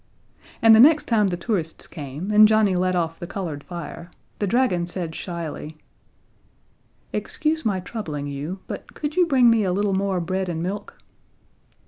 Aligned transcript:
And 0.63 0.73
the 0.73 0.79
next 0.79 1.03
time 1.03 1.27
the 1.27 1.37
tourists 1.37 1.85
came, 1.85 2.31
and 2.31 2.47
Johnnie 2.47 2.75
let 2.75 2.95
off 2.95 3.19
the 3.19 3.27
colored 3.27 3.63
fire, 3.63 4.09
the 4.39 4.47
dragon 4.47 4.87
said 4.87 5.13
shyly: 5.13 5.77
"Excuse 7.13 7.63
my 7.63 7.79
troubling 7.79 8.25
you, 8.25 8.61
but 8.65 8.95
could 8.95 9.15
you 9.15 9.27
bring 9.27 9.51
me 9.51 9.63
a 9.63 9.71
little 9.71 9.93
more 9.93 10.19
bread 10.19 10.49
and 10.49 10.63
milk?" 10.63 10.95